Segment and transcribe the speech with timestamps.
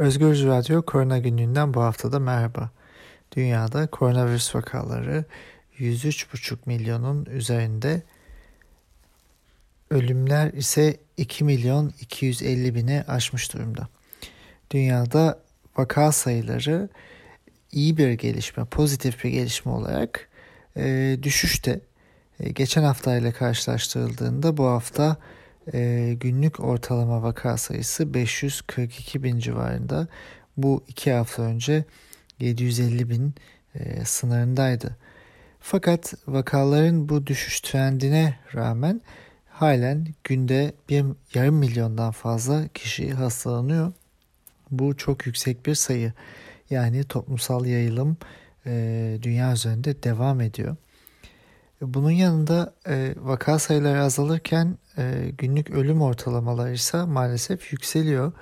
[0.00, 2.70] Özgür Radyo Korona Günlüğü'nden bu haftada merhaba.
[3.36, 5.24] Dünyada koronavirüs vakaları
[5.78, 8.02] 103,5 milyonun üzerinde,
[9.90, 13.88] ölümler ise 2 milyon 250 bini aşmış durumda.
[14.70, 15.38] Dünyada
[15.76, 16.88] vaka sayıları
[17.72, 20.28] iyi bir gelişme, pozitif bir gelişme olarak
[20.76, 21.80] e, düşüşte.
[22.40, 25.16] E, geçen hafta ile karşılaştırıldığında bu hafta
[25.74, 30.08] e, günlük ortalama vaka sayısı 542 bin civarında.
[30.56, 31.84] Bu iki hafta önce
[32.40, 33.34] 750 bin
[33.74, 34.96] e, sınırındaydı.
[35.60, 39.00] Fakat vakaların bu düşüş trendine rağmen
[39.48, 43.92] halen günde bir yarım milyondan fazla kişi hastalanıyor.
[44.70, 46.12] Bu çok yüksek bir sayı.
[46.70, 48.16] Yani toplumsal yayılım
[48.66, 50.76] e, dünya üzerinde devam ediyor.
[51.80, 58.32] Bunun yanında e, vaka sayıları azalırken e, günlük ölüm ortalamaları ise maalesef yükseliyor.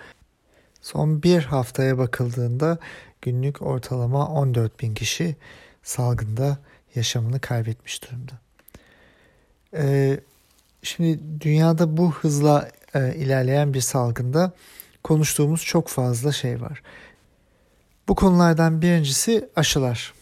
[0.83, 2.79] Son bir haftaya bakıldığında
[3.23, 5.37] günlük ortalama 14 bin kişi
[5.83, 6.59] salgında
[6.95, 8.33] yaşamını kaybetmiş durumda.
[9.75, 10.21] E,
[10.83, 14.53] şimdi dünyada bu hızla e, ilerleyen bir salgında
[15.05, 16.83] konuştuğumuz çok fazla şey var.
[18.09, 20.15] Bu konulardan birincisi aşılar.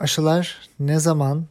[0.00, 1.46] Aşılar ne zaman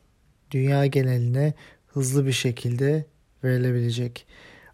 [0.51, 1.53] dünya geneline
[1.87, 3.05] hızlı bir şekilde
[3.43, 4.25] verilebilecek.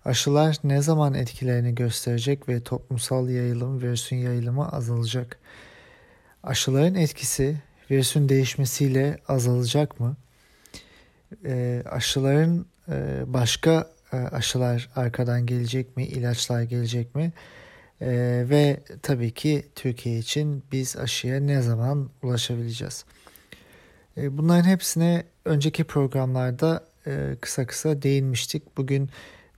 [0.05, 5.37] Aşılar ne zaman etkilerini gösterecek ve toplumsal yayılım, virüsün yayılımı azalacak?
[6.43, 7.57] Aşıların etkisi
[7.91, 10.15] virüsün değişmesiyle azalacak mı?
[11.45, 16.05] E, aşıların e, başka e, aşılar arkadan gelecek mi?
[16.05, 17.33] İlaçlar gelecek mi?
[18.01, 18.07] E,
[18.49, 23.05] ve tabii ki Türkiye için biz aşıya ne zaman ulaşabileceğiz?
[24.17, 28.77] E, bunların hepsine önceki programlarda e, kısa kısa değinmiştik.
[28.77, 29.09] Bugün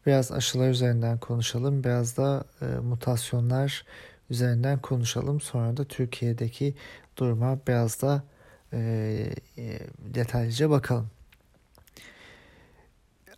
[0.06, 1.84] biraz aşılar üzerinden konuşalım.
[1.84, 3.86] Biraz da e, mutasyonlar
[4.30, 5.42] üzerinden konuşalım.
[5.42, 6.76] Sonra da Türkiye'deki
[7.18, 8.24] duruma biraz da
[10.00, 11.10] detaylıca bakalım.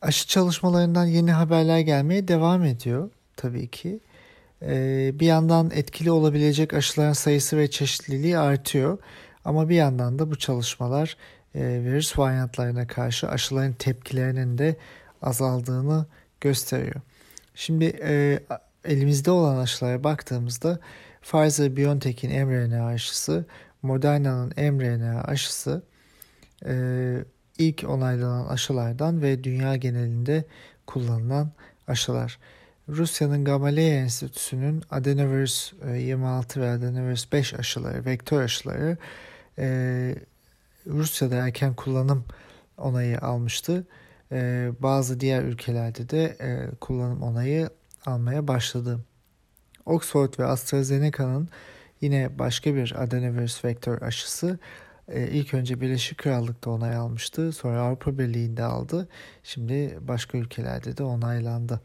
[0.02, 4.00] Aşı çalışmalarından yeni haberler gelmeye devam ediyor tabii ki.
[5.20, 8.98] Bir yandan etkili olabilecek aşıların sayısı ve çeşitliliği artıyor.
[9.50, 11.18] Ama bir yandan da bu çalışmalar
[11.56, 14.76] e, virüs varyantlarına karşı aşıların tepkilerinin de
[15.22, 16.06] azaldığını
[16.42, 17.02] gösteriyor.
[17.56, 18.40] Şimdi e,
[18.86, 20.80] elimizde olan aşılara baktığımızda
[21.24, 23.46] Pfizer-BioNTech'in mRNA aşısı,
[23.82, 25.82] Moderna'nın mRNA aşısı
[26.66, 26.74] e,
[27.58, 30.44] ilk onaylanan aşılardan ve dünya genelinde
[30.88, 31.52] kullanılan
[31.88, 32.40] aşılar.
[32.90, 38.98] Rusya'nın Gamaleya Enstitüsü'nün adenovirüs 26 ve adenovirüs 5 aşıları, vektör aşıları
[39.60, 40.16] e,
[40.88, 42.26] Rusya'da erken kullanım
[42.78, 43.88] onayı almıştı.
[44.32, 47.70] E, bazı diğer ülkelerde de e, kullanım onayı
[48.06, 49.00] almaya başladı.
[49.86, 51.50] Oxford ve AstraZeneca'nın
[52.02, 54.60] yine başka bir adenovirüs vektör aşısı
[55.08, 57.52] e, ilk önce Birleşik Krallık'ta onay almıştı.
[57.52, 59.08] Sonra Avrupa Birliği'nde aldı.
[59.44, 61.82] Şimdi başka ülkelerde de onaylandı.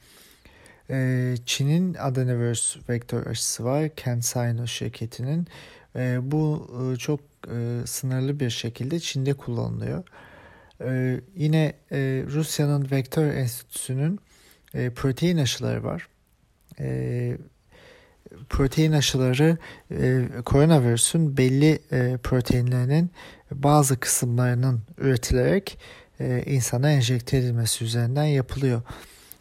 [0.90, 3.90] E, Çin'in adenovirüs vektör aşısı var.
[4.04, 5.46] CanSino şirketinin.
[5.96, 7.20] E, bu e, çok
[7.52, 10.04] e, sınırlı bir şekilde Çin'de kullanılıyor.
[10.80, 14.18] E, yine e, Rusya'nın Vektör Enstitüsü'nün
[14.74, 16.08] e, protein aşıları var.
[16.80, 17.38] E,
[18.48, 19.58] protein aşıları
[19.90, 23.10] e, koronavirüsün belli e, proteinlerinin
[23.50, 25.78] bazı kısımlarının üretilerek
[26.20, 28.82] e, insana enjekte edilmesi üzerinden yapılıyor.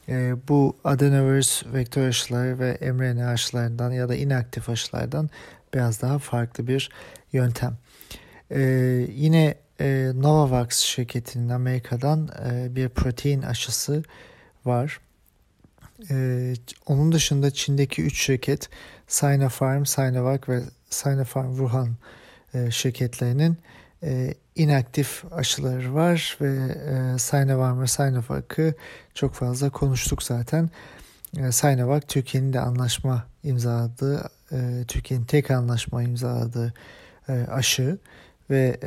[0.10, 5.30] E, bu adenovirüs vektör aşıları ve mRNA aşılarından ya da inaktif aşılardan
[5.74, 6.90] biraz daha farklı bir
[7.34, 7.78] yöntem.
[8.52, 14.04] Ee, yine e, Novavax şirketinin Amerika'dan e, bir protein aşısı
[14.66, 15.00] var.
[16.10, 16.54] E,
[16.86, 18.70] onun dışında Çin'deki 3 şirket
[19.08, 21.96] Sinopharm, Sinovac ve Sinopharm Wuhan
[22.54, 23.58] e, şirketlerinin
[24.04, 28.74] e, inaktif aşıları var ve e, Sinovac ve Sinovac'ı
[29.14, 30.70] çok fazla konuştuk zaten.
[31.38, 36.74] E, Sinovac Türkiye'nin de anlaşma imzaladığı, e, Türkiye'nin tek anlaşma imzaladığı
[37.30, 37.98] e, aşı
[38.50, 38.80] ve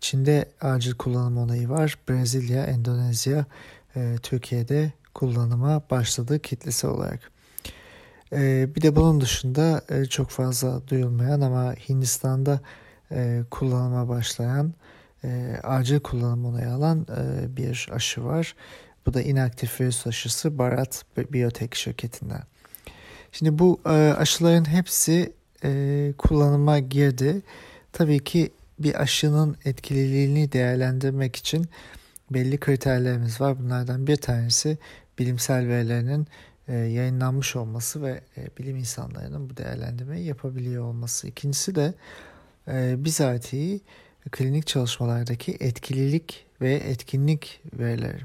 [0.00, 1.98] Çin'de acil kullanım onayı var.
[2.08, 3.44] Brezilya, Endonezya,
[4.22, 7.20] Türkiye'de kullanıma başladı kitlesi olarak.
[8.76, 12.60] Bir de bunun dışında çok fazla duyulmayan ama Hindistan'da
[13.50, 14.74] kullanıma başlayan
[15.62, 17.06] acil kullanım onayı alan
[17.56, 18.54] bir aşı var.
[19.06, 22.42] Bu da inaktif virüs aşısı Barat Biotech şirketinden.
[23.32, 25.32] Şimdi bu e, aşıların hepsi
[25.64, 27.42] e, kullanıma girdi.
[27.92, 31.66] Tabii ki bir aşının etkililiğini değerlendirmek için
[32.30, 33.58] belli kriterlerimiz var.
[33.58, 34.78] Bunlardan bir tanesi
[35.18, 36.26] bilimsel verilerinin
[36.68, 41.28] e, yayınlanmış olması ve e, bilim insanlarının bu değerlendirmeyi yapabiliyor olması.
[41.28, 41.94] İkincisi de
[42.68, 43.80] e, bizatihi
[44.30, 48.20] klinik çalışmalardaki etkililik ve etkinlik verileri.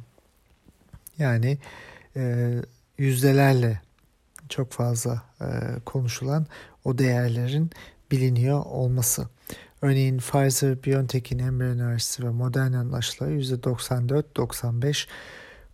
[1.19, 1.57] Yani
[2.15, 2.53] e,
[2.97, 3.81] yüzdelerle
[4.49, 5.45] çok fazla e,
[5.85, 6.45] konuşulan
[6.85, 7.71] o değerlerin
[8.11, 9.27] biliniyor olması.
[9.81, 15.07] Örneğin Pfizer, BioNTech'in mRNA'sı ve Moderna'nın aşıları %94-95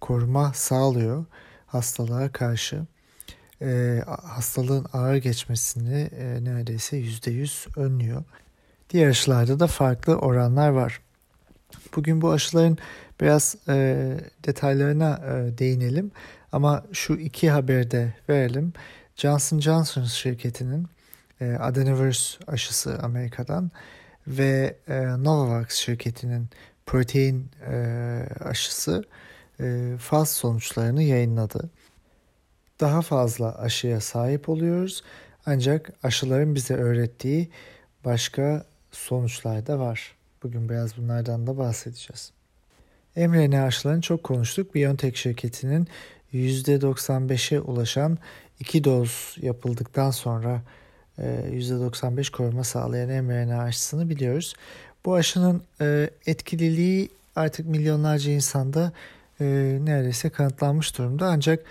[0.02, 1.26] koruma sağlıyor
[1.68, 2.86] hastalığa karşı.
[3.62, 8.24] E, hastalığın ağır geçmesini e, neredeyse %100 önlüyor.
[8.90, 11.02] Diğer aşılarda da farklı oranlar var.
[11.96, 12.78] Bugün bu aşıların
[13.22, 16.12] biraz e, detaylarına e, değinelim
[16.52, 18.74] ama şu iki haberde verelim.
[19.16, 20.88] Johnson Johnson şirketinin
[21.42, 23.72] e, adenovirüs aşısı Amerika'dan
[24.28, 26.50] ve e, Novavax şirketinin
[26.86, 27.76] protein e,
[28.40, 29.04] aşısı
[29.60, 31.70] e, faz sonuçlarını yayınladı.
[32.80, 35.04] Daha fazla aşıya sahip oluyoruz
[35.46, 37.50] ancak aşıların bize öğrettiği
[38.06, 40.16] başka sonuçlar da var.
[40.44, 42.32] Bugün biraz bunlardan da bahsedeceğiz.
[43.16, 44.76] mRNA aşılarını çok konuştuk.
[44.76, 45.88] BioNTech şirketinin
[46.34, 48.18] %95'e ulaşan
[48.60, 50.62] iki doz yapıldıktan sonra
[51.20, 54.54] %95 e, koruma sağlayan mRNA aşısını biliyoruz.
[55.06, 58.94] Bu aşının e, etkililiği artık milyonlarca insanda
[59.42, 59.46] e,
[59.82, 61.28] neredeyse kanıtlanmış durumda.
[61.28, 61.66] Ancak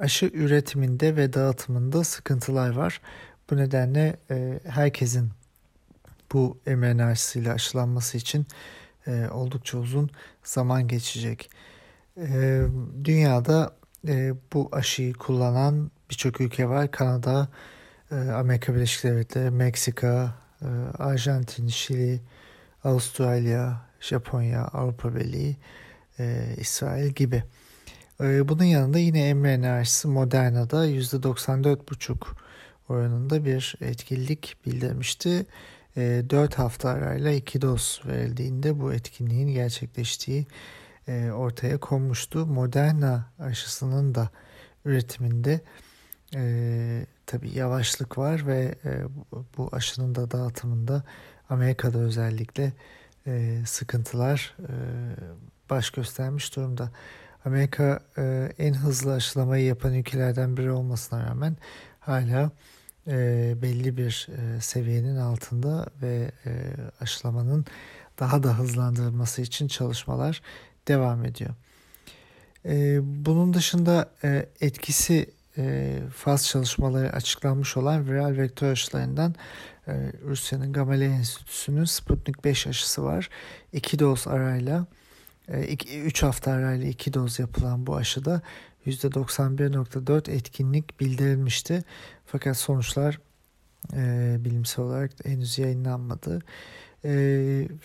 [0.00, 3.00] aşı üretiminde ve dağıtımında sıkıntılar var.
[3.50, 4.16] Bu nedenle
[4.64, 5.30] herkesin
[6.32, 8.46] bu mRNA aşısıyla aşılanması için
[9.30, 10.10] oldukça uzun
[10.44, 11.50] zaman geçecek.
[13.04, 13.76] Dünyada
[14.52, 16.90] bu aşıyı kullanan birçok ülke var.
[16.90, 17.48] Kanada,
[18.12, 20.66] ee, Amerika Birleşik Devletleri, Meksika, e,
[20.98, 22.20] Arjantin, Şili,
[22.84, 25.56] Avustralya, Japonya, Avrupa Birliği,
[26.18, 27.42] e, İsrail gibi.
[28.20, 32.16] E, bunun yanında yine mRNA aşısı Moderna'da %94,5
[32.88, 35.46] oranında bir etkinlik bildirmişti.
[35.96, 40.46] 4 hafta arayla 2 doz verildiğinde bu etkinliğin gerçekleştiği
[41.34, 42.46] ortaya konmuştu.
[42.46, 44.30] Moderna aşısının da
[44.84, 45.60] üretiminde
[47.26, 49.02] tabii yavaşlık var ve e,
[49.56, 51.02] bu aşının da dağıtımında
[51.48, 52.72] Amerika'da özellikle
[53.26, 54.72] e, sıkıntılar e,
[55.70, 56.90] baş göstermiş durumda.
[57.44, 61.56] Amerika e, en hızlı aşılamayı yapan ülkelerden biri olmasına rağmen
[62.00, 62.50] hala
[63.06, 66.50] e, belli bir e, seviyenin altında ve e,
[67.00, 67.64] aşılamanın
[68.18, 70.42] daha da hızlandırılması için çalışmalar
[70.88, 71.50] devam ediyor.
[72.64, 79.34] E, bunun dışında e, etkisi e, faz çalışmaları açıklanmış olan viral vektör aşılarından
[79.88, 83.30] e, Rusya'nın Gamaleya Enstitüsü'nün Sputnik 5 aşısı var.
[83.72, 84.86] 2 doz arayla
[85.48, 88.42] 3 e, hafta arayla 2 doz yapılan bu aşıda
[88.86, 91.84] %91.4 etkinlik bildirilmişti.
[92.26, 93.20] Fakat sonuçlar
[93.92, 96.42] e, bilimsel olarak henüz yayınlanmadı.
[97.04, 97.12] E,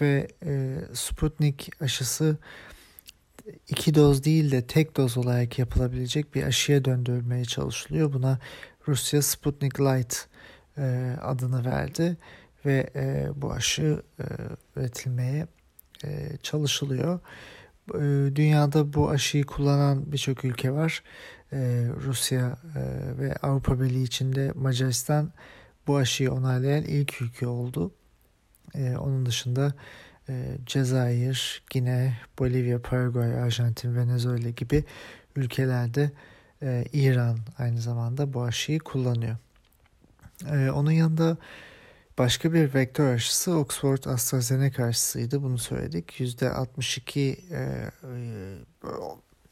[0.02, 2.38] ve e, Sputnik aşısı
[3.68, 8.14] iki doz değil de tek doz olarak yapılabilecek bir aşıya döndürülmeye çalışılıyor.
[8.14, 8.40] Buna
[8.88, 10.28] Rusya Sputnik Light
[10.78, 12.18] e, adını verdi
[12.66, 14.24] ve e, bu aşı e,
[14.76, 15.48] üretilmeye
[16.04, 17.20] e, çalışılıyor.
[18.36, 21.04] Dünyada bu aşıyı kullanan birçok ülke var.
[21.54, 21.58] E,
[22.06, 22.82] Rusya e,
[23.20, 25.32] ve Avrupa Birliği içinde Macaristan
[25.88, 27.92] bu aşıyı onaylayan ilk ülke oldu.
[28.76, 29.74] E, onun dışında
[30.30, 34.84] e, Cezayir, Gine, Bolivya, Paraguay, Arjantin, Venezuela gibi
[35.36, 36.12] ülkelerde
[36.62, 39.38] e, İran aynı zamanda bu aşıyı kullanıyor.
[40.74, 41.38] Onun yanında
[42.18, 45.44] başka bir vektör aşısı Oxford AstraZeneca aşısıydı.
[45.44, 46.20] Bunu söyledik.
[46.20, 47.92] %62 e,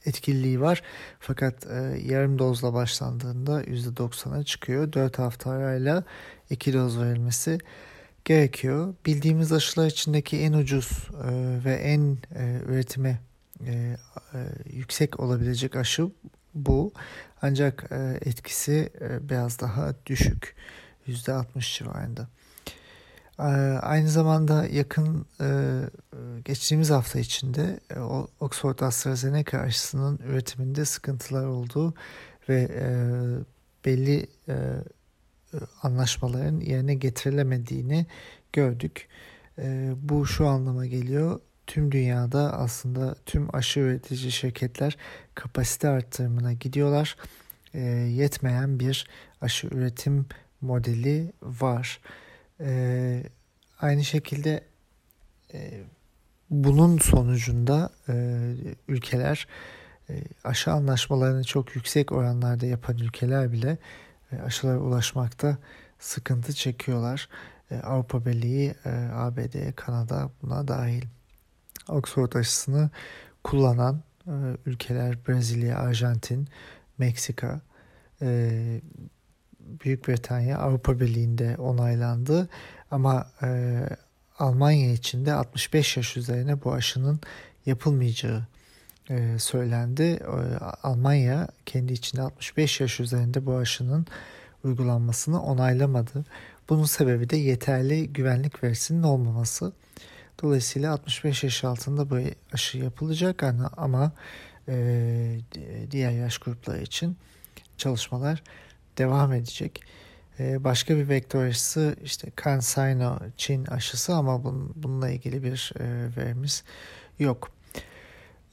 [0.05, 0.81] etkililiği var.
[1.19, 4.93] Fakat e, yarım dozla başlandığında %90'a çıkıyor.
[4.93, 6.03] 4 hafta arayla
[6.49, 7.59] 2 doz verilmesi
[8.25, 8.93] gerekiyor.
[9.05, 13.19] Bildiğimiz aşılar içindeki en ucuz e, ve en e, üretime
[13.65, 13.97] e, e,
[14.73, 16.11] yüksek olabilecek aşı
[16.53, 16.93] bu.
[17.41, 20.55] Ancak e, etkisi e, biraz daha düşük.
[21.07, 22.27] %60 civarında.
[23.39, 23.43] E,
[23.81, 25.47] aynı zamanda yakın e,
[26.45, 27.99] geçtiğimiz hafta içinde e,
[28.39, 31.93] Oxford AstraZeneca aşısının üretiminde sıkıntılar olduğu
[32.49, 32.87] ve e,
[33.85, 34.55] belli e,
[35.83, 38.05] anlaşmaların yerine getirilemediğini
[38.53, 39.07] gördük.
[39.59, 41.39] E, bu şu anlama geliyor.
[41.67, 44.97] Tüm dünyada aslında tüm aşı üretici şirketler
[45.35, 47.15] kapasite arttırımına gidiyorlar.
[47.73, 49.07] E, yetmeyen bir
[49.41, 50.25] aşı üretim
[50.61, 51.99] modeli var.
[52.59, 53.23] E,
[53.81, 54.63] aynı şekilde
[56.49, 57.89] bunun sonucunda
[58.87, 59.47] ülkeler
[60.09, 63.77] e, aşı anlaşmalarını çok yüksek oranlarda yapan ülkeler bile
[64.31, 65.57] e, aşılara ulaşmakta
[65.99, 67.29] sıkıntı çekiyorlar.
[67.71, 71.03] E, Avrupa Birliği, e, ABD, Kanada buna dahil.
[71.89, 72.89] Oxford aşısını
[73.43, 74.33] kullanan e,
[74.65, 76.47] ülkeler Brezilya, Arjantin,
[76.97, 77.61] Meksika,
[78.21, 78.81] e,
[79.65, 82.49] Büyük Britanya Avrupa Birliği'nde onaylandı
[82.91, 83.81] ama e,
[84.39, 87.19] Almanya için de 65 yaş üzerine bu aşının
[87.65, 88.47] yapılmayacağı
[89.09, 90.03] e, söylendi.
[90.03, 94.05] E, Almanya kendi içinde 65 yaş üzerinde bu aşının
[94.63, 96.25] uygulanmasını onaylamadı.
[96.69, 99.73] Bunun sebebi de yeterli güvenlik verisinin olmaması.
[100.43, 102.17] Dolayısıyla 65 yaş altında bu
[102.53, 103.43] aşı yapılacak
[103.77, 104.11] ama
[104.67, 105.39] e,
[105.91, 107.17] diğer yaş grupları için
[107.77, 108.43] çalışmalar
[108.97, 109.81] devam edecek.
[110.39, 116.15] E, başka bir vektör aşısı işte CanSino Çin aşısı ama bun, bununla ilgili bir e,
[116.17, 116.63] verimiz
[117.19, 117.51] yok.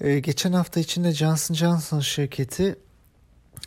[0.00, 2.76] E, geçen hafta içinde Johnson Johnson şirketi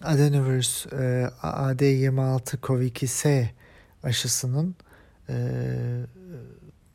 [0.02, 3.48] adenovirüs e, AD26 COVID-2S
[4.04, 4.76] aşısının
[5.30, 5.36] e,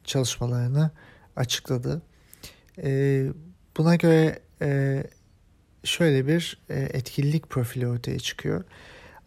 [0.05, 0.91] çalışmalarını
[1.37, 2.03] açıkladı.
[3.77, 4.39] Buna göre
[5.85, 8.65] şöyle bir e, etkililik profili ortaya çıkıyor.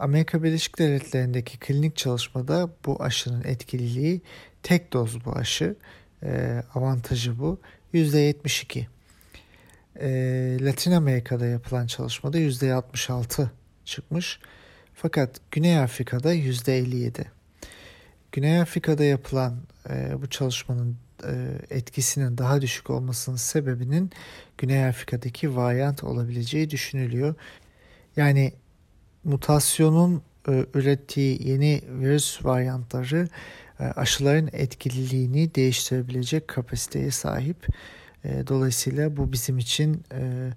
[0.03, 4.21] Amerika Birleşik Devletleri'ndeki klinik çalışmada bu aşının etkililiği
[4.63, 5.75] tek doz bu aşı.
[6.23, 7.59] E, avantajı bu.
[7.93, 8.85] %72.
[9.99, 10.07] E,
[10.61, 13.47] Latin Amerika'da yapılan çalışmada %66
[13.85, 14.39] çıkmış.
[14.93, 17.25] Fakat Güney Afrika'da %57.
[18.31, 19.57] Güney Afrika'da yapılan
[19.89, 21.33] e, bu çalışmanın e,
[21.69, 24.11] etkisinin daha düşük olmasının sebebinin
[24.57, 27.35] Güney Afrika'daki varyant olabileceği düşünülüyor.
[28.17, 28.53] Yani
[29.23, 33.29] mutasyonun e, ürettiği yeni virüs varyantları
[33.79, 37.67] e, aşıların etkililiğini değiştirebilecek kapasiteye sahip.
[38.23, 40.49] E, dolayısıyla bu bizim için e,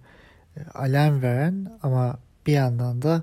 [0.75, 3.23] alarm veren ama bir yandan da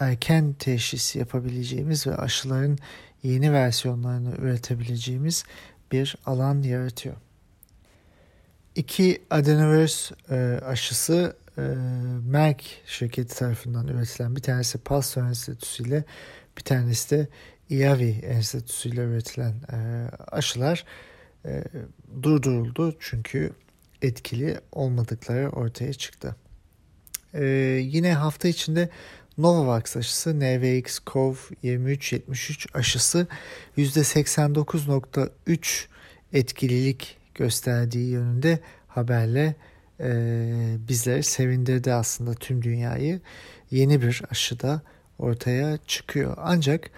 [0.00, 2.78] erken teşhis yapabileceğimiz ve aşıların
[3.22, 5.44] yeni versiyonlarını üretebileceğimiz
[5.92, 7.16] bir alan yaratıyor.
[8.74, 10.12] İki adenovirüs
[10.66, 11.62] aşısı e,
[12.26, 16.04] Merck şirketi tarafından üretilen bir tanesi Pasteur Enstitüsü ile
[16.58, 17.28] bir tanesi de
[17.70, 20.84] IAVI Enstitüsü ile üretilen e, aşılar
[21.44, 21.64] e,
[22.22, 23.52] durduruldu çünkü
[24.02, 26.36] etkili olmadıkları ortaya çıktı.
[27.34, 27.44] E,
[27.82, 28.88] yine hafta içinde
[29.38, 33.26] Novavax aşısı NVX-CoV 2373 aşısı
[33.76, 35.86] %89.3
[36.32, 39.54] etkililik gösterdiği yönünde haberle
[40.88, 43.20] bizleri sevindirdi aslında tüm dünyayı.
[43.70, 44.82] Yeni bir aşı da
[45.18, 46.34] ortaya çıkıyor.
[46.38, 46.90] Ancak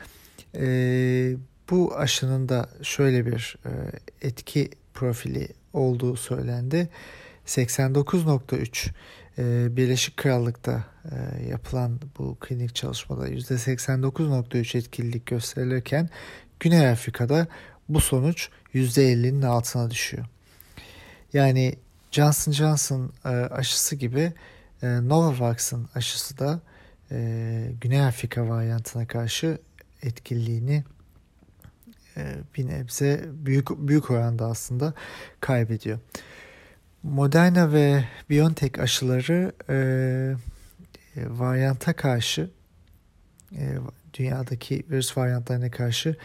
[0.55, 1.37] e,
[1.71, 3.71] bu aşının da şöyle bir e,
[4.29, 6.89] etki profili olduğu söylendi.
[7.47, 8.91] 89.3
[9.39, 16.09] e, Birleşik Krallık'ta e, yapılan bu klinik çalışmada %89.3 etkililik gösterilirken
[16.61, 17.47] Güney Afrika'da
[17.89, 20.27] bu sonuç %50'nin altına düşüyor.
[21.33, 21.75] Yani
[22.11, 24.33] Johnson Johnson e, aşısı gibi
[24.83, 26.61] e, Novavax'ın aşısı da
[27.11, 29.59] e, Güney Afrika varyantına karşı
[30.03, 30.85] etkililiğini
[32.57, 34.95] bir nebze büyük büyük oranda aslında
[35.41, 35.99] kaybediyor.
[37.03, 39.77] Moderna ve BioNTech aşıları e,
[41.17, 42.51] varyanta karşı
[43.53, 43.79] e,
[44.15, 46.17] dünyadaki virüs varyantlarına karşı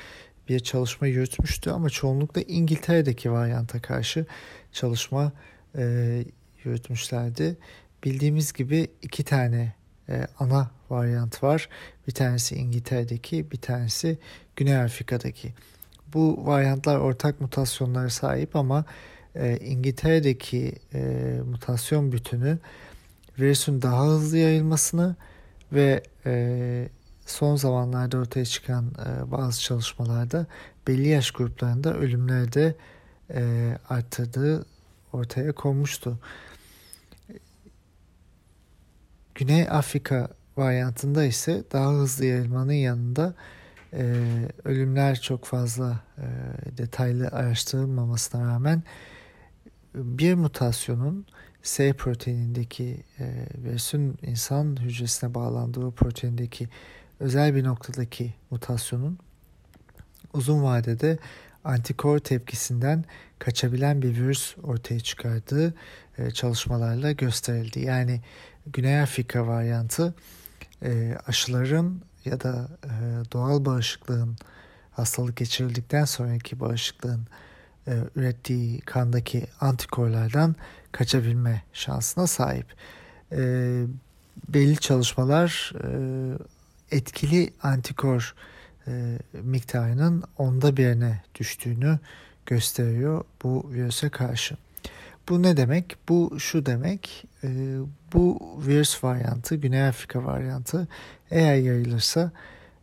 [0.50, 4.26] bir çalışma yürütmüştü ama çoğunlukla İngiltere'deki varyanta karşı
[4.72, 5.32] çalışma
[5.78, 6.26] e,
[6.64, 7.58] yürütmüşlerdi.
[8.04, 9.74] Bildiğimiz gibi iki tane
[10.10, 11.70] e, ana varyant var.
[12.08, 14.18] Bir tanesi İngiltere'deki, bir tanesi
[14.56, 15.54] Güney Afrika'daki.
[16.14, 18.86] Bu varyantlar ortak mutasyonlara sahip ama
[19.36, 21.02] e, İngiltere'deki e,
[21.46, 22.60] mutasyon bütünü
[23.40, 25.16] virüsün daha hızlı yayılmasını
[25.72, 26.90] ve e,
[27.26, 30.48] son zamanlarda ortaya çıkan e, bazı çalışmalarda
[30.88, 32.76] belli yaş gruplarında ölümlerde
[33.34, 34.66] e, arttırdığı
[35.16, 36.20] ortaya konmuştu.
[39.36, 43.34] Güney Afrika varyantında ise daha hızlı yayılmanın yanında
[43.94, 44.16] e,
[44.64, 46.28] ölümler çok fazla e,
[46.78, 48.84] detaylı araştırılmamasına rağmen
[49.96, 51.26] bir mutasyonun
[51.64, 56.70] S proteinindeki e, virüsün insan hücresine bağlandığı proteindeki
[57.20, 59.18] özel bir noktadaki mutasyonun
[60.34, 61.18] uzun vadede
[61.66, 63.06] antikor tepkisinden
[63.40, 65.74] kaçabilen bir virüs ortaya çıkardığı
[66.18, 67.80] e, çalışmalarla gösterildi.
[67.80, 68.22] Yani
[68.74, 70.14] Güney Afrika varyantı
[70.84, 72.90] e, aşıların ya da e,
[73.34, 74.38] doğal bağışıklığın
[74.92, 77.28] hastalık geçirildikten sonraki bağışıklığın
[78.16, 80.56] ürettiği kandaki antikorlardan
[80.92, 82.66] kaçabilme şansına sahip.
[83.32, 83.38] e,
[84.54, 85.88] belli çalışmalar e,
[86.98, 88.36] etkili antikor
[88.88, 92.00] e, miktarının onda birine düştüğünü
[92.46, 94.58] gösteriyor bu virüse karşı.
[95.30, 95.98] Bu ne demek?
[96.10, 97.26] Bu şu demek.
[97.44, 97.78] E,
[98.14, 100.88] bu virüs varyantı, Güney Afrika varyantı
[101.32, 102.32] eğer yayılırsa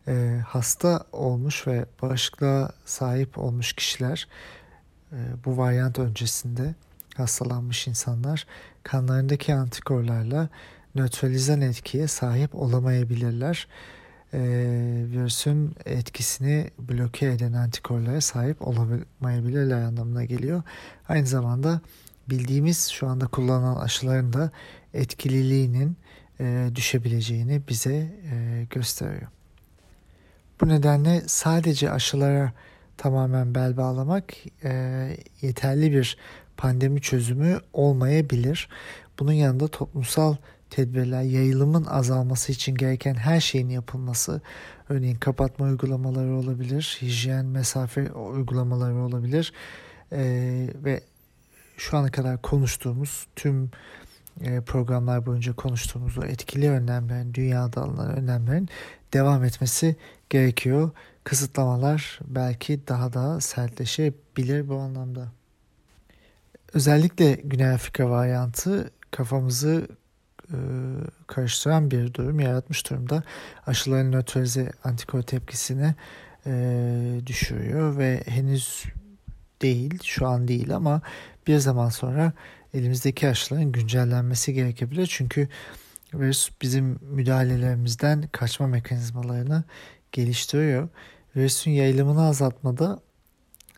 [0.07, 4.27] e, hasta olmuş ve bağışıklığa sahip olmuş kişiler
[5.11, 6.75] e, bu varyant öncesinde
[7.17, 8.47] hastalanmış insanlar
[8.83, 10.49] kanlarındaki antikorlarla
[10.95, 13.67] nötralizan etkiye sahip olamayabilirler.
[14.33, 14.39] E,
[15.11, 20.63] virüsün etkisini bloke eden antikorlara sahip olamayabilirler anlamına geliyor.
[21.09, 21.81] Aynı zamanda
[22.29, 24.51] bildiğimiz şu anda kullanılan aşıların da
[24.93, 25.97] etkililiğinin
[26.39, 27.95] e, düşebileceğini bize
[28.31, 29.27] e, gösteriyor.
[30.61, 32.53] Bu nedenle sadece aşılara
[32.97, 34.71] tamamen bel bağlamak e,
[35.41, 36.17] yeterli bir
[36.57, 38.69] pandemi çözümü olmayabilir.
[39.19, 40.35] Bunun yanında toplumsal
[40.75, 44.41] tedbirler, yayılımın azalması için gereken her şeyin yapılması,
[44.89, 49.53] örneğin kapatma uygulamaları olabilir, hijyen, mesafe uygulamaları olabilir
[50.11, 50.19] e,
[50.83, 51.01] ve
[51.77, 53.71] şu ana kadar konuştuğumuz tüm
[54.65, 58.69] programlar boyunca konuştuğumuz o etkili önlemlerin, dünyada alınan önlemlerin
[59.13, 59.95] devam etmesi
[60.29, 60.91] gerekiyor.
[61.23, 65.31] Kısıtlamalar belki daha da sertleşebilir bu anlamda.
[66.73, 69.87] Özellikle Güney Afrika varyantı kafamızı
[71.27, 73.23] karıştıran bir durum yaratmış durumda.
[73.67, 75.95] Aşıların nötralize antikor tepkisini
[76.45, 78.83] e, düşürüyor ve henüz
[79.61, 81.01] değil, şu an değil ama
[81.47, 82.33] bir zaman sonra
[82.73, 85.07] elimizdeki aşıların güncellenmesi gerekebilir.
[85.11, 85.47] Çünkü
[86.13, 89.63] virüs bizim müdahalelerimizden kaçma mekanizmalarını
[90.11, 90.89] geliştiriyor.
[91.35, 92.99] Virüsün yayılımını azaltmada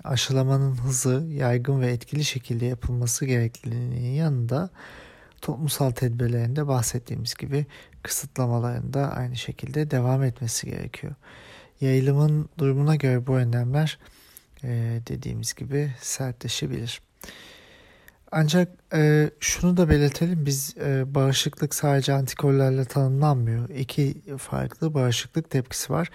[0.04, 4.70] aşılamanın hızı, yaygın ve etkili şekilde yapılması gerekliliğinin yanında
[5.46, 7.66] toplumsal tedbirlerinde bahsettiğimiz gibi
[8.04, 11.14] kısıtlamalarında aynı şekilde devam etmesi gerekiyor.
[11.82, 14.00] Yayılımın durumuna göre bu önlemler
[14.64, 17.02] e, dediğimiz gibi sertleşebilir.
[18.32, 23.70] Ancak e, şunu da belirtelim biz e, bağışıklık sadece antikorlarla tanımlanmıyor.
[23.70, 26.10] İki farklı bağışıklık tepkisi var.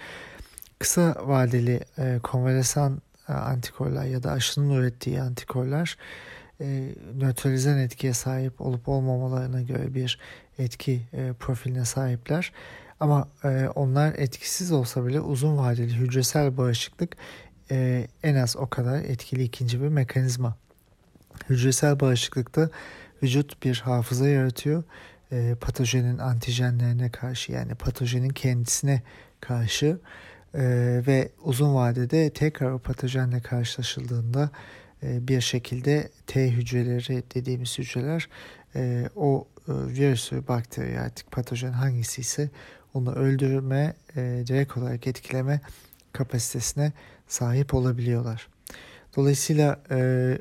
[0.79, 5.97] Kısa vadeli e, konvalesan e, antikorlar ya da aşının ürettiği antikorlar
[6.61, 10.19] e, nötralizan etkiye sahip olup olmamalarına göre bir
[10.57, 12.51] etki e, profiline sahipler.
[12.99, 17.17] Ama e, onlar etkisiz olsa bile uzun vadeli hücresel bağışıklık
[17.71, 20.55] e, en az o kadar etkili ikinci bir mekanizma.
[21.49, 22.69] Hücresel bağışıklıkta
[23.23, 24.83] vücut bir hafıza yaratıyor.
[25.31, 29.01] E, patojenin antijenlerine karşı yani patojenin kendisine
[29.39, 29.99] karşı
[30.53, 30.61] e,
[31.07, 34.49] ve uzun vadede tekrar o patojenle karşılaşıldığında
[35.03, 38.29] bir şekilde T hücreleri dediğimiz hücreler
[38.75, 42.49] e, o e, virüsü, bakteri artık patojen hangisi ise
[42.93, 45.61] onu öldürme, e, direkt olarak etkileme
[46.13, 46.91] kapasitesine
[47.27, 48.47] sahip olabiliyorlar.
[49.15, 50.37] Dolayısıyla e,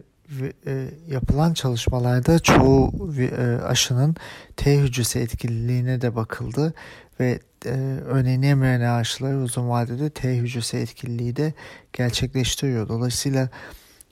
[0.66, 4.16] e, yapılan çalışmalarda çoğu e, aşının
[4.56, 6.74] T hücresi etkililiğine de bakıldı
[7.20, 7.70] ve e,
[8.06, 11.52] örneğin mRNA aşıları uzun vadede T hücresi etkililiği de
[11.92, 12.88] gerçekleştiriyor.
[12.88, 13.48] Dolayısıyla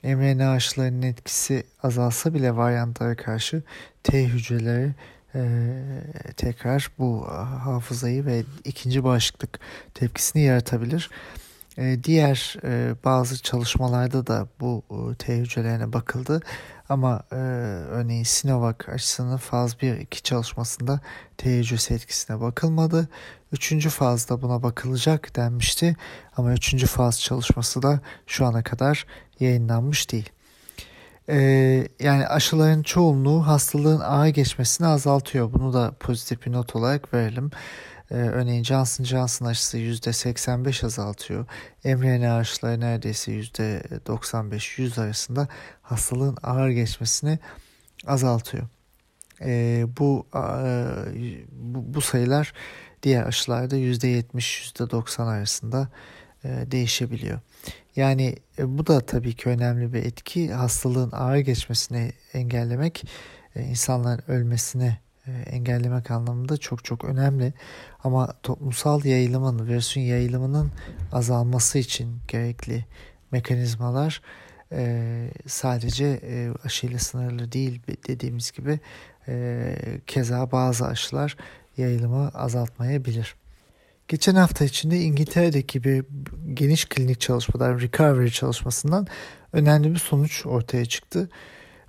[0.03, 3.63] mRNA aşılarının etkisi azalsa bile varyantlara karşı
[4.03, 4.93] T hücreleri
[5.35, 5.41] e,
[6.37, 7.27] tekrar bu
[7.63, 9.59] hafızayı ve ikinci bağışıklık
[9.93, 11.09] tepkisini yaratabilir.
[11.77, 16.41] E, diğer e, bazı çalışmalarda da bu e, T hücrelerine bakıldı.
[16.89, 20.99] Ama e, örneğin Sinovac aşısının faz 1-2 çalışmasında
[21.37, 23.09] T hücresi etkisine bakılmadı.
[23.51, 25.95] Üçüncü fazda buna bakılacak denmişti.
[26.37, 29.05] Ama üçüncü faz çalışması da şu ana kadar
[29.39, 30.29] yayınlanmış değil.
[31.29, 35.53] Ee, yani aşıların çoğunluğu hastalığın ağır geçmesini azaltıyor.
[35.53, 37.51] Bunu da pozitif bir not olarak verelim.
[38.11, 41.45] Ee, örneğin Johnson Johnson aşısı %85 azaltıyor.
[41.83, 45.47] mRNA aşıları neredeyse %95-100 arasında
[45.81, 47.39] hastalığın ağır geçmesini
[48.07, 48.67] azaltıyor.
[49.41, 50.39] Ee, bu, e,
[51.51, 52.53] bu bu sayılar
[53.03, 55.89] diğer aşılarda %70-%90 arasında
[56.43, 57.39] e, değişebiliyor.
[57.95, 60.53] Yani e, bu da tabii ki önemli bir etki.
[60.53, 63.03] Hastalığın ağır geçmesini engellemek,
[63.55, 64.97] e, insanların ölmesini
[65.45, 67.53] engellemek anlamında çok çok önemli.
[68.03, 70.71] Ama toplumsal yayılımın, virüsün yayılımının
[71.11, 72.85] azalması için gerekli
[73.31, 74.21] mekanizmalar
[75.47, 76.21] sadece
[76.63, 78.79] aşıyla sınırlı değil dediğimiz gibi
[80.07, 81.37] keza bazı aşılar
[81.79, 83.35] yayılımı azaltmayabilir.
[84.07, 86.05] Geçen hafta içinde İngiltere'deki bir
[86.53, 89.07] geniş klinik çalışmadan, recovery çalışmasından
[89.53, 91.29] önemli bir sonuç ortaya çıktı.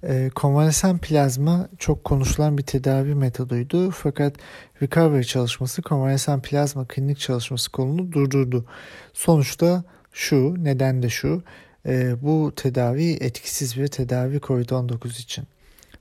[0.02, 4.34] E, konvalesen plazma çok konuşulan bir tedavi metoduydu fakat
[4.82, 8.64] recovery çalışması konvalesen plazma klinik çalışması konunu durdurdu.
[9.12, 11.42] Sonuçta şu, neden de şu,
[11.86, 15.44] e, bu tedavi etkisiz bir tedavi COVID-19 için.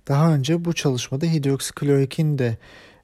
[0.07, 2.57] Daha önce bu çalışmada hidroksiklorokin de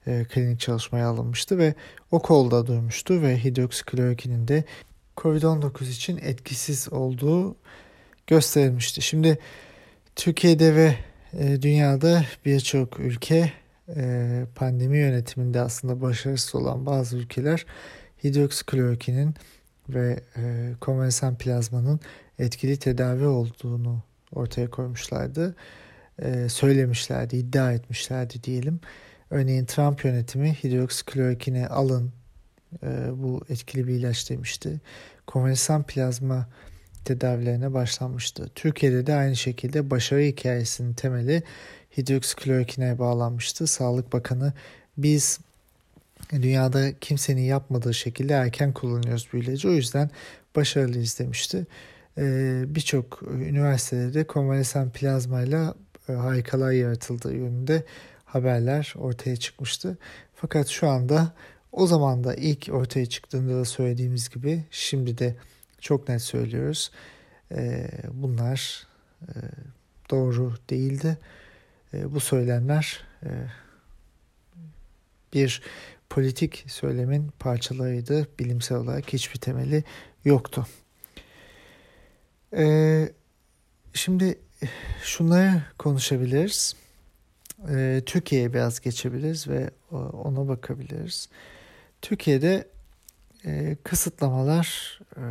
[0.07, 1.73] e, klinik çalışmaya alınmıştı ve
[2.11, 4.63] o kolda durmuştu ve hidroksiklorokinin de
[5.17, 7.55] COVID-19 için etkisiz olduğu
[8.27, 9.01] gösterilmişti.
[9.01, 9.37] Şimdi
[10.15, 10.95] Türkiye'de ve
[11.33, 13.51] e, dünyada birçok ülke
[13.95, 17.65] e, pandemi yönetiminde aslında başarısız olan bazı ülkeler
[18.23, 19.35] hidroksiklorokinin
[19.89, 21.99] ve e, konvensiyon plazmanın
[22.39, 25.55] etkili tedavi olduğunu ortaya koymuşlardı.
[26.19, 28.79] E, söylemişlerdi, iddia etmişlerdi diyelim.
[29.35, 32.11] Örneğin Trump yönetimi hidroksiklorokini alın
[32.83, 34.81] e, bu etkili bir ilaç demişti.
[35.27, 36.47] Konvensiyon plazma
[37.05, 38.49] tedavilerine başlanmıştı.
[38.55, 41.43] Türkiye'de de aynı şekilde başarı hikayesinin temeli
[41.97, 43.67] hidroksiklorokine bağlanmıştı.
[43.67, 44.53] Sağlık Bakanı
[44.97, 45.39] biz
[46.31, 49.69] dünyada kimsenin yapmadığı şekilde erken kullanıyoruz bu ilacı.
[49.69, 50.09] O yüzden
[50.55, 51.67] başarılıyız demişti.
[52.17, 55.75] Ee, Birçok üniversitede konvalesan plazmayla
[56.09, 57.83] e, harikalar yaratıldığı yönünde
[58.25, 59.97] haberler ortaya çıkmıştı.
[60.35, 61.33] Fakat şu anda
[61.71, 65.35] o zaman da ilk ortaya çıktığında da söylediğimiz gibi şimdi de
[65.79, 66.91] çok net söylüyoruz.
[67.51, 68.87] E, bunlar
[69.21, 69.33] e,
[70.11, 71.17] doğru değildi.
[71.93, 73.29] E, bu söylemler e,
[75.33, 75.61] bir
[76.09, 78.27] politik söylemin parçalarıydı.
[78.39, 79.83] Bilimsel olarak hiçbir temeli
[80.25, 80.67] yoktu.
[82.57, 83.09] E,
[83.93, 84.39] şimdi
[85.03, 86.75] şunları konuşabiliriz.
[87.69, 91.29] E, Türkiye'ye biraz geçebiliriz ve ona bakabiliriz.
[92.01, 92.67] Türkiye'de
[93.45, 95.23] e, kısıtlamalar e,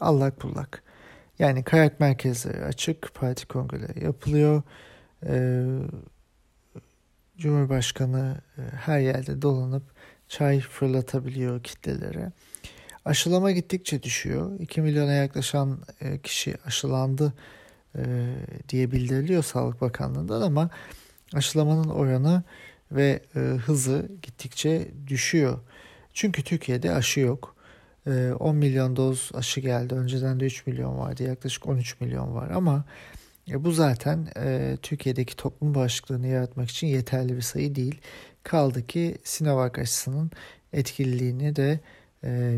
[0.00, 0.82] allak bullak.
[1.38, 4.62] Yani kayak merkezleri açık, parti kongreleri yapılıyor.
[5.26, 5.64] E,
[7.38, 9.82] Cumhurbaşkanı e, her yerde dolanıp
[10.28, 12.32] çay fırlatabiliyor kitlelere.
[13.04, 14.60] Aşılama gittikçe düşüyor.
[14.60, 17.32] 2 milyona yaklaşan e, kişi aşılandı
[17.96, 18.02] e,
[18.68, 20.70] diye bildiriliyor Sağlık Bakanlığı'ndan ama
[21.34, 22.42] aşılamanın oranı
[22.92, 25.58] ve e, hızı gittikçe düşüyor.
[26.14, 27.56] Çünkü Türkiye'de aşı yok.
[28.38, 29.94] 10 milyon doz aşı geldi.
[29.94, 31.22] Önceden de 3 milyon vardı.
[31.22, 32.84] Yaklaşık 13 milyon var ama
[33.48, 34.28] bu zaten
[34.82, 38.00] Türkiye'deki toplum bağışıklığını yaratmak için yeterli bir sayı değil.
[38.42, 40.30] Kaldı ki Sinovac aşısının
[40.72, 41.80] etkililiğini de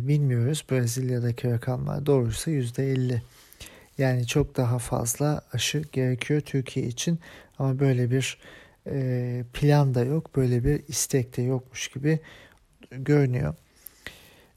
[0.09, 0.65] bilmiyoruz.
[0.71, 3.21] Brezilya'daki rakamlar doğruysa %50.
[3.99, 7.19] Yani çok daha fazla aşı gerekiyor Türkiye için
[7.59, 8.39] ama böyle bir
[9.53, 12.19] plan da yok, böyle bir istek de yokmuş gibi
[12.91, 13.55] görünüyor.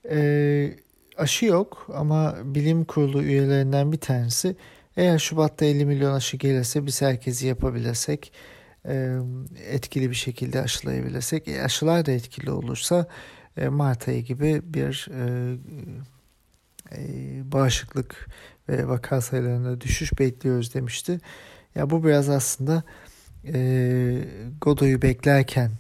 [0.10, 0.76] E,
[1.18, 4.56] aşı yok ama bilim kurulu üyelerinden bir tanesi
[4.98, 8.34] eğer Şubat'ta 50 milyon aşı gelirse biz herkesi yapabilirsek
[8.86, 9.18] e,
[9.70, 13.08] etkili bir şekilde aşılayabilirsek e, aşılar da etkili olursa
[13.58, 15.56] e, Mart ayı gibi bir e,
[16.92, 17.02] e,
[17.52, 18.28] bağışıklık
[18.70, 21.20] ve vaka sayılarında düşüş bekliyoruz demişti.
[21.76, 22.84] Ya bu biraz aslında
[23.54, 24.20] e,
[24.62, 25.72] Godoy'u beklerken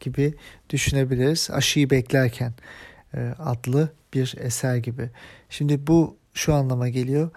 [0.00, 0.34] gibi
[0.70, 1.50] düşünebiliriz.
[1.50, 2.52] Aşıyı beklerken
[3.14, 5.10] e, adlı bir eser gibi.
[5.50, 7.30] Şimdi bu şu anlama geliyor.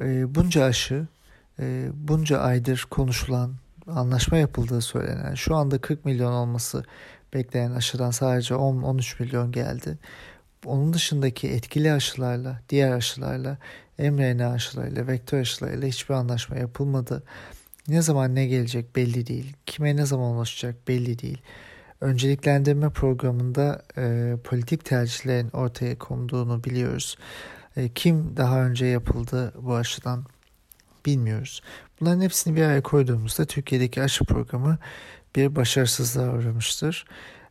[0.00, 1.06] E, bunca aşı,
[1.60, 3.54] e, bunca aydır konuşulan,
[3.86, 6.84] anlaşma yapıldığı söylenen, şu anda 40 milyon olması
[7.34, 9.98] beklenen aşıdan sadece 10-13 milyon geldi.
[10.66, 13.58] Onun dışındaki etkili aşılarla, diğer aşılarla,
[13.98, 17.22] mRNA aşılarıyla, vektör aşılarıyla hiçbir anlaşma yapılmadı.
[17.88, 19.56] Ne zaman ne gelecek belli değil.
[19.66, 21.42] Kime ne zaman ulaşacak belli değil
[22.02, 27.16] önceliklendirme programında e, politik tercihlerin ortaya konduğunu biliyoruz.
[27.76, 30.24] E, kim daha önce yapıldı bu aşıdan
[31.06, 31.62] bilmiyoruz.
[32.00, 34.78] Bunların hepsini bir araya koyduğumuzda Türkiye'deki aşı programı
[35.36, 37.04] bir başarısızlığa uğramıştır.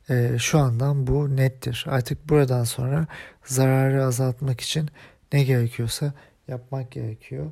[0.10, 1.86] E, şu andan bu nettir.
[1.90, 3.08] Artık buradan sonra
[3.46, 4.90] zararı azaltmak için
[5.34, 6.14] ne gerekiyorsa
[6.48, 7.52] yapmak gerekiyor.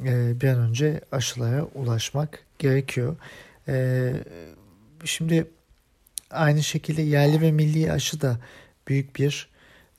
[0.00, 3.16] E, bir an önce aşılara ulaşmak gerekiyor.
[3.68, 4.12] E,
[5.04, 5.46] şimdi
[6.32, 8.38] Aynı şekilde yerli ve milli aşı da
[8.88, 9.48] büyük bir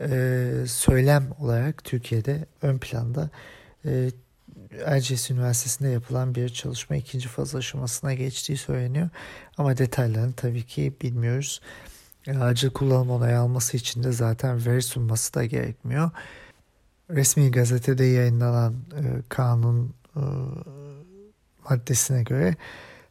[0.01, 0.09] e,
[0.67, 3.29] söylem olarak Türkiye'de ön planda.
[3.85, 4.09] E,
[4.85, 9.09] Erciyes Üniversitesi'nde yapılan bir çalışma ikinci faz aşamasına geçtiği söyleniyor.
[9.57, 11.61] Ama detaylarını tabii ki bilmiyoruz.
[12.39, 16.11] Acil kullanım onayı alması için de zaten veri sunması da gerekmiyor.
[17.09, 20.23] Resmi gazetede yayınlanan e, kanun e,
[21.69, 22.55] maddesine göre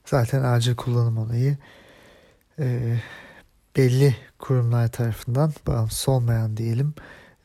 [0.04, 1.56] zaten acil kullanım onayı
[2.58, 2.96] e,
[3.76, 6.94] belli kurumlar tarafından bağımsız olmayan diyelim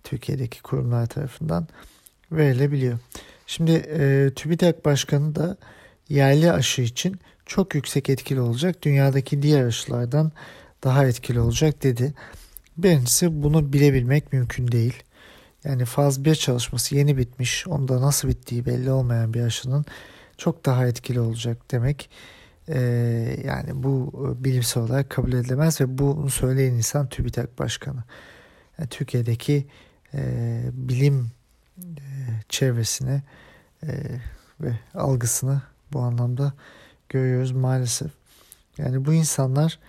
[0.04, 1.68] Türkiye'deki kurumlar tarafından
[2.32, 3.00] verilebiliyor.
[3.48, 5.58] Şimdi e, TÜBİTAK Başkanı da
[6.10, 8.84] yerli aşı için çok yüksek etkili olacak.
[8.84, 10.32] Dünyadaki diğer aşılardan
[10.84, 12.14] daha etkili olacak dedi.
[12.78, 15.04] Birincisi bunu bilebilmek mümkün değil.
[15.68, 17.68] Yani faz 1 çalışması yeni bitmiş.
[17.68, 19.86] Onda nasıl bittiği belli olmayan bir aşının
[20.38, 22.10] çok daha etkili olacak demek.
[22.70, 22.80] Ee,
[23.46, 28.04] yani bu bilimsel olarak kabul edilemez ve bunu söyleyen insan TÜBİTAK Başkanı.
[28.80, 29.68] Yani Türkiye'deki
[30.14, 31.32] e, bilim
[31.78, 32.02] e,
[32.50, 33.24] çevresine
[33.84, 33.90] e,
[34.62, 35.62] ve algısını
[35.94, 36.54] bu anlamda
[37.10, 38.12] görüyoruz maalesef.
[38.78, 39.80] Yani bu insanlar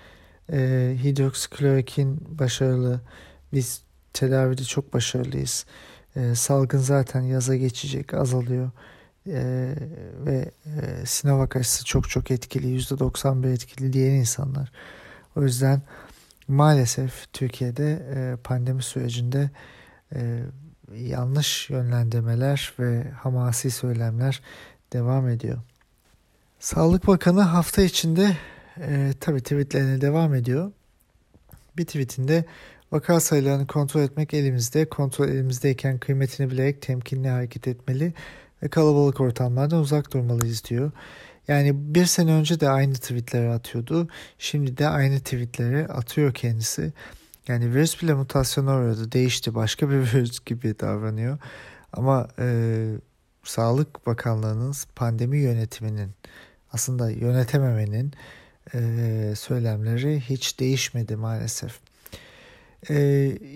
[0.52, 3.00] e, hidroksiklorokin başarılı,
[3.52, 3.87] biz
[4.18, 5.66] tedavide çok başarılıyız.
[6.16, 8.70] E, salgın zaten yaza geçecek, azalıyor.
[9.26, 9.74] E,
[10.26, 14.72] ve e, Sinovac aşısı çok çok etkili, %91 etkili diyen insanlar.
[15.36, 15.82] O yüzden
[16.48, 19.50] maalesef Türkiye'de e, pandemi sürecinde
[20.14, 20.42] e,
[20.96, 24.42] yanlış yönlendirmeler ve hamasi söylemler
[24.92, 25.58] devam ediyor.
[26.60, 28.36] Sağlık Bakanı hafta içinde
[28.80, 30.72] e, tabii tweetlerine devam ediyor.
[31.76, 32.44] Bir tweetinde
[32.92, 38.14] vaka sayılarını kontrol etmek elimizde, kontrol elimizdeyken kıymetini bilerek temkinli hareket etmeli
[38.62, 40.90] ve kalabalık ortamlardan uzak durmalıyız diyor.
[41.48, 44.08] Yani bir sene önce de aynı tweetleri atıyordu.
[44.38, 46.92] Şimdi de aynı tweetleri atıyor kendisi.
[47.48, 51.38] Yani virüs bile mutasyona uğradı, değişti, başka bir virüs gibi davranıyor.
[51.92, 52.86] Ama e,
[53.44, 56.10] Sağlık Bakanlığı'nın pandemi yönetiminin
[56.72, 58.12] aslında yönetememenin
[58.74, 58.80] e,
[59.36, 61.87] söylemleri hiç değişmedi maalesef.
[62.90, 62.94] E,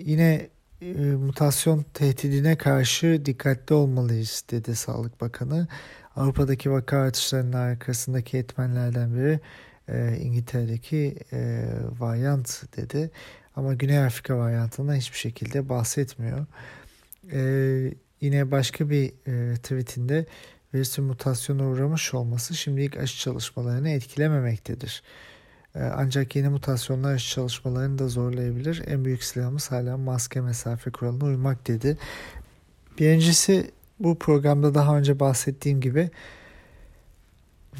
[0.05, 0.49] yine
[0.81, 5.67] e, mutasyon tehdidine karşı dikkatli olmalıyız dedi Sağlık Bakanı.
[6.15, 9.39] Avrupa'daki vaka artışlarının arkasındaki etmenlerden biri
[9.87, 11.65] e, İngiltere'deki e,
[11.99, 13.11] varyant dedi.
[13.55, 16.45] Ama Güney Afrika varyantından hiçbir şekilde bahsetmiyor.
[17.31, 17.39] E,
[18.21, 20.25] yine başka bir e, tweetinde
[20.73, 25.03] virüsün mutasyona uğramış olması şimdilik aşı çalışmalarını etkilememektedir.
[25.75, 28.83] Ee, ancak yeni mutasyonlar aşı çalışmalarını da zorlayabilir.
[28.87, 31.97] En büyük silahımız hala maske mesafe kuralına uymak dedi.
[32.99, 36.11] Birincisi bu programda daha önce bahsettiğim gibi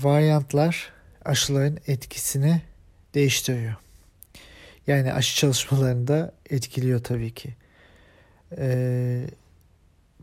[0.02, 0.94] varyantlar
[1.26, 2.62] aşıların etkisini
[3.14, 3.76] değiştiriyor.
[4.88, 7.56] Yani aşı çalışmalarını da etkiliyor tabii ki.
[8.58, 9.28] Ee,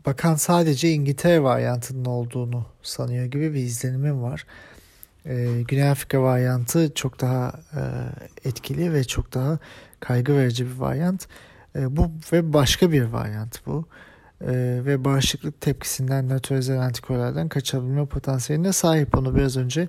[0.05, 4.45] bakan sadece İngiltere varyantının olduğunu sanıyor gibi bir izlenimim var.
[5.25, 7.81] Ee, Güney Afrika varyantı çok daha e,
[8.49, 9.59] etkili ve çok daha
[9.99, 11.27] kaygı verici bir varyant.
[11.75, 13.85] E, bu ve başka bir varyant bu.
[14.41, 14.51] E,
[14.85, 19.17] ve bağışıklık tepkisinden nötralize antikorlardan kaçabilme potansiyeline sahip.
[19.17, 19.87] Onu biraz önce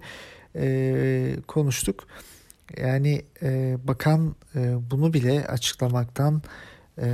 [0.56, 2.06] e, konuştuk.
[2.76, 6.42] Yani e, bakan e, bunu bile açıklamaktan
[6.98, 7.06] e,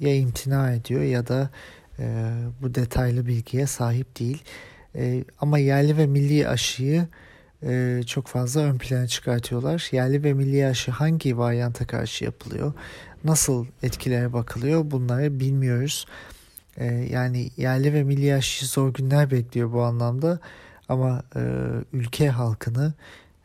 [0.00, 1.50] ya imtina ediyor ya da
[1.98, 4.42] e, bu detaylı bilgiye sahip değil.
[4.94, 7.06] E, ama yerli ve milli aşıyı
[7.62, 9.88] e, çok fazla ön plana çıkartıyorlar.
[9.92, 12.72] Yerli ve milli aşı hangi varyanta karşı yapılıyor?
[13.24, 14.90] Nasıl etkilere bakılıyor?
[14.90, 16.06] Bunları bilmiyoruz.
[16.76, 20.38] E, yani yerli ve milli aşı zor günler bekliyor bu anlamda.
[20.88, 21.40] Ama e,
[21.92, 22.94] ülke halkını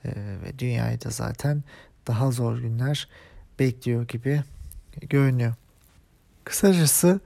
[0.05, 1.63] e, ve dünyayı da zaten
[2.07, 3.07] daha zor günler
[3.59, 4.43] bekliyor gibi
[5.09, 5.53] görünüyor.
[6.43, 7.19] Kısacası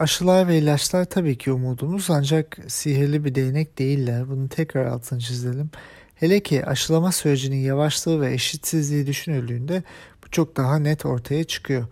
[0.00, 4.28] Aşılar ve ilaçlar tabii ki umudumuz ancak sihirli bir değnek değiller.
[4.28, 5.70] Bunu tekrar altını çizelim.
[6.20, 9.82] Hele ki aşılama sürecinin yavaşlığı ve eşitsizliği düşünüldüğünde
[10.24, 11.86] bu çok daha net ortaya çıkıyor.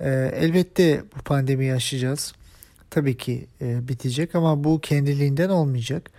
[0.00, 2.32] Ee, elbette bu pandemiyi aşacağız.
[2.90, 6.10] Tabii ki e, bitecek ama bu kendiliğinden olmayacak.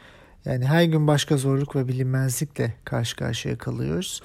[0.46, 4.22] Yani her gün başka zorluk ve bilinmezlikle karşı karşıya kalıyoruz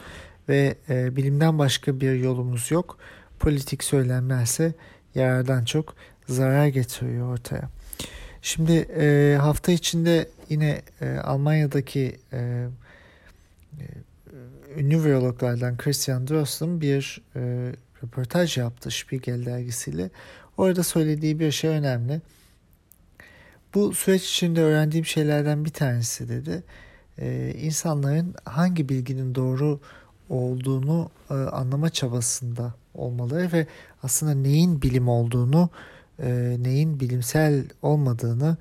[0.48, 2.98] ve e, bilimden başka bir yolumuz yok.
[3.40, 4.72] Politik söylemlerse
[5.14, 5.94] yarardan çok
[6.28, 7.70] zarar getiriyor ortaya.
[8.42, 12.16] Şimdi e, hafta içinde yine e, Almanya'daki
[14.76, 20.10] ünlü virologlardan Christian Drosten bir e, röportaj yaptı Spiegel dergisiyle.
[20.56, 22.20] Orada söylediği bir şey önemli.
[23.74, 26.62] Bu süreç içinde öğrendiğim şeylerden bir tanesi dedi.
[27.18, 29.80] E, insanların hangi bilginin doğru
[30.28, 33.66] olduğunu e, anlama çabasında olmaları ve
[34.02, 35.70] aslında neyin bilim olduğunu
[36.22, 38.56] e, neyin bilimsel olmadığını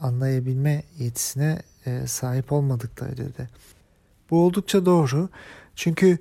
[0.00, 3.48] anlayabilme yetisine e, sahip olmadıkları dedi.
[4.32, 5.28] Bu oldukça doğru.
[5.76, 6.18] Çünkü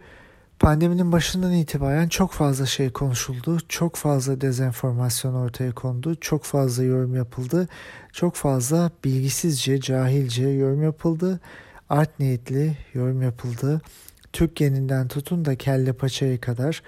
[0.60, 3.58] pandeminin başından itibaren çok fazla şey konuşuldu.
[3.70, 6.16] Çok fazla dezenformasyon ortaya kondu.
[6.16, 7.68] Çok fazla yorum yapıldı.
[8.14, 11.40] Çok fazla bilgisizce, cahilce yorum yapıldı.
[11.90, 13.82] Art niyetli yorum yapıldı.
[14.34, 16.84] Türk geninden tutun da kelle paçaya kadar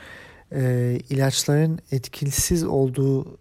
[0.52, 3.34] e, ilaçların etkisiz olduğu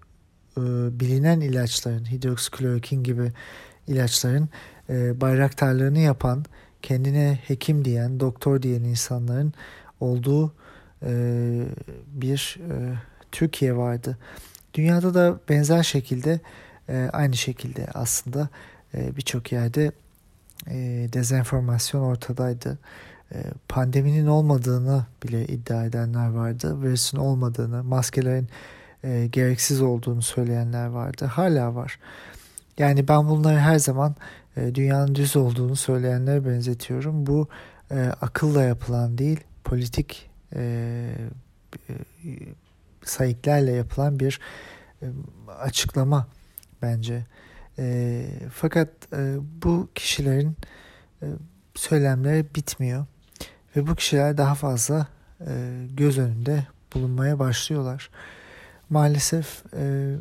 [0.57, 0.63] e,
[1.01, 3.33] bilinen ilaçların, hidroksiklorokin gibi
[3.87, 4.49] ilaçların
[4.89, 6.45] e, bayraktarlarını yapan
[6.83, 9.53] kendine hekim diyen, doktor diyen insanların
[10.01, 10.53] olduğu
[11.03, 11.13] e,
[12.07, 12.95] bir e,
[13.33, 14.19] Türkiye vardı.
[14.75, 16.41] Dünyada da benzer şekilde
[16.89, 18.49] e, aynı şekilde aslında
[18.95, 19.93] e, birçok yerde
[20.67, 20.75] e,
[21.13, 22.79] dezenformasyon ortadaydı.
[23.35, 26.83] E, pandeminin olmadığını bile iddia edenler vardı.
[26.83, 28.49] Virüsün olmadığını, maskelerin
[29.05, 31.25] e, gereksiz olduğunu söyleyenler vardı.
[31.25, 31.99] Hala var.
[32.79, 34.15] Yani ben bunları her zaman
[34.57, 37.27] e, dünyanın düz olduğunu söyleyenlere benzetiyorum.
[37.27, 37.49] Bu
[37.91, 40.63] e, akılla yapılan değil, politik e,
[41.89, 41.93] e,
[43.05, 44.41] sayıklarla yapılan bir
[45.03, 45.07] e,
[45.61, 46.27] açıklama
[46.83, 47.27] bence.
[47.79, 50.57] E, fakat e, bu kişilerin
[51.23, 51.27] e,
[51.75, 53.07] söylemleri bitmiyor
[53.77, 55.07] ve bu kişiler daha fazla
[55.41, 58.11] e, göz önünde bulunmaya başlıyorlar.
[58.91, 60.15] Maalesef e,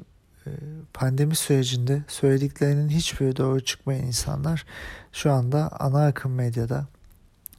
[0.93, 4.65] pandemi sürecinde söylediklerinin hiçbiri doğru çıkmayan insanlar
[5.11, 6.87] şu anda ana akım medyada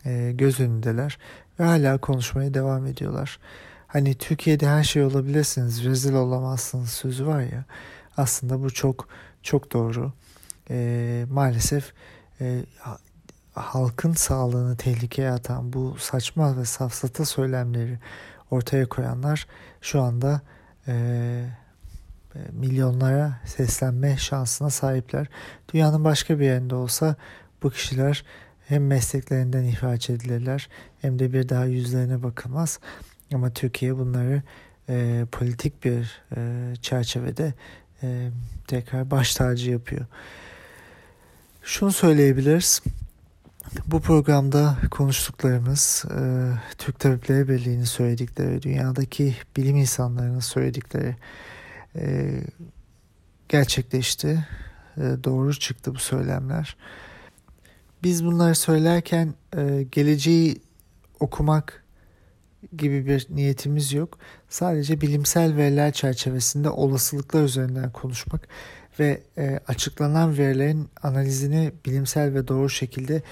[0.05, 1.18] e, göz önündeler
[1.61, 3.38] ve hala konuşmaya devam ediyorlar.
[3.87, 7.64] Hani Türkiye'de her şey olabilirsiniz, rezil olamazsınız sözü var ya.
[8.16, 9.09] Aslında bu çok
[9.42, 10.12] çok doğru.
[10.71, 11.92] E, maalesef
[12.40, 12.64] e,
[13.55, 17.99] halkın sağlığını tehlikeye atan bu saçma ve safsata söylemleri
[18.51, 19.47] ortaya koyanlar
[19.81, 20.40] şu anda
[20.88, 21.45] e,
[22.53, 25.27] milyonlara seslenme şansına sahipler.
[25.73, 27.16] Dünyanın başka bir yerinde olsa
[27.62, 28.25] bu kişiler
[28.68, 30.68] hem mesleklerinden ihraç edilirler
[31.01, 32.81] hem de bir daha yüzlerine bakılmaz.
[33.35, 34.42] Ama Türkiye bunları
[34.88, 37.55] e, politik bir e, çerçevede
[38.03, 38.31] e,
[38.66, 40.07] tekrar baş tacı yapıyor.
[41.62, 42.83] Şunu söyleyebiliriz.
[43.87, 46.21] Bu programda konuştuklarımız e,
[46.79, 51.16] Türk Tabipleri Birliği'nin söyledikleri, dünyadaki bilim insanlarının söyledikleri
[51.96, 52.40] e,
[53.48, 54.46] gerçekleşti.
[54.96, 56.76] E, doğru çıktı bu söylemler.
[58.02, 60.61] Biz bunları söylerken e, geleceği
[61.20, 61.85] okumak
[62.76, 64.18] gibi bir niyetimiz yok.
[64.48, 68.48] Sadece bilimsel veriler çerçevesinde olasılıklar üzerinden konuşmak
[68.98, 73.22] ve e, açıklanan verilerin analizini bilimsel ve doğru şekilde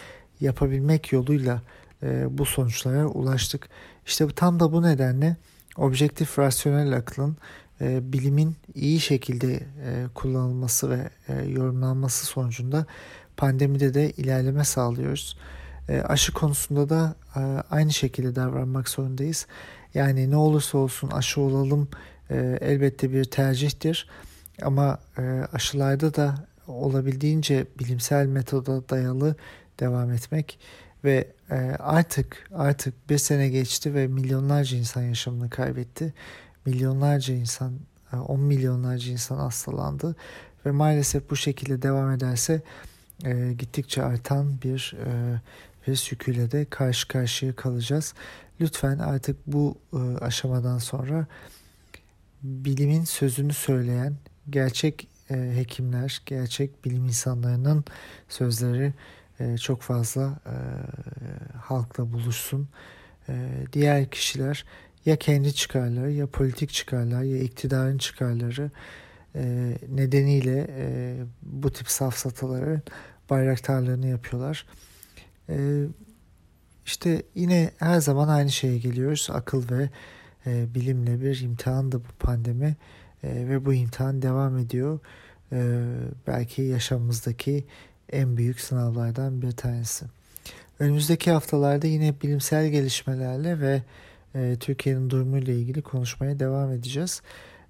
[0.41, 1.63] yapabilmek yoluyla
[2.03, 3.69] e, bu sonuçlara ulaştık.
[4.07, 5.37] İşte tam da bu nedenle
[5.77, 7.37] objektif rasyonel aklın
[7.81, 12.87] e, bilimin iyi şekilde e, kullanılması ve e, yorumlanması sonucunda
[13.37, 15.37] pandemide de ilerleme sağlıyoruz.
[15.89, 17.41] E, aşı konusunda da e,
[17.71, 19.47] aynı şekilde davranmak zorundayız.
[19.95, 21.89] Yani ne olursa olsun aşı olalım
[22.31, 24.09] e, elbette bir tercihtir.
[24.63, 26.35] Ama e, aşılarda da
[26.67, 29.37] olabildiğince bilimsel metoda dayalı
[29.81, 30.59] devam etmek
[31.05, 36.15] ve e, artık artık bir sene geçti ve milyonlarca insan yaşamını kaybetti.
[36.67, 37.73] Milyonlarca insan,
[38.13, 40.17] 10 e, milyonlarca insan hastalandı
[40.67, 42.63] ve maalesef bu şekilde devam ederse
[43.25, 45.41] e, gittikçe artan bir e,
[45.89, 48.15] virüs yüküyle de karşı karşıya kalacağız.
[48.61, 51.27] Lütfen artık bu e, aşamadan sonra
[52.43, 54.17] bilimin sözünü söyleyen
[54.51, 57.85] gerçek e, hekimler, gerçek bilim insanlarının
[58.29, 58.95] sözleri
[59.41, 60.55] e, çok fazla e,
[61.59, 62.69] halkla buluşsun.
[63.29, 64.65] E, diğer kişiler
[65.07, 68.71] ya kendi çıkarları ya politik çıkarlar ya iktidarın çıkarları
[69.35, 72.83] e, nedeniyle e, bu tip safsataların
[73.31, 74.67] bayraktarlarını yapıyorlar.
[75.49, 75.85] E,
[76.87, 79.29] işte yine her zaman aynı şeye geliyoruz.
[79.33, 79.89] Akıl ve
[80.47, 82.77] e, bilimle bir imtihandı bu pandemi
[83.23, 84.99] e, ve bu imtihan devam ediyor.
[85.53, 85.83] E,
[86.27, 87.65] belki yaşamımızdaki
[88.13, 90.05] en büyük sınavlardan bir tanesi.
[90.79, 93.83] Önümüzdeki haftalarda yine bilimsel gelişmelerle ve
[94.35, 97.23] e, Türkiye'nin durumuyla ilgili konuşmaya devam edeceğiz.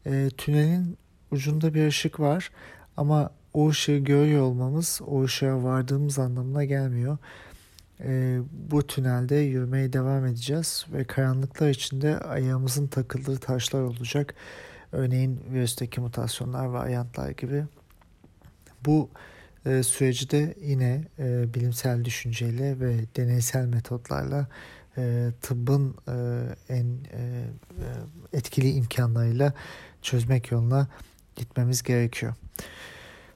[0.06, 0.98] E, tünelin
[1.30, 2.50] ucunda bir ışık var
[2.96, 7.18] ama o ışığı görüyor olmamız o ışığa vardığımız anlamına gelmiyor.
[8.00, 8.38] E,
[8.70, 14.34] bu tünelde yürümeye devam edeceğiz ve karanlıklar içinde ayağımızın takıldığı taşlar olacak.
[14.92, 17.64] Örneğin virüsteki mutasyonlar ve ayantlar gibi.
[18.86, 19.10] Bu
[19.66, 24.46] e, süreci de yine e, bilimsel düşünceyle ve deneysel metotlarla
[24.96, 26.14] e, tıbbın e,
[26.68, 27.88] en e, e,
[28.32, 29.52] etkili imkanlarıyla
[30.02, 30.88] çözmek yoluna
[31.36, 32.34] gitmemiz gerekiyor.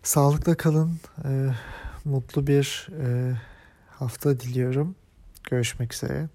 [0.03, 1.49] Sağlıkla kalın, e,
[2.05, 3.37] mutlu bir e,
[3.89, 4.95] hafta diliyorum.
[5.51, 6.29] Görüşmek üzere.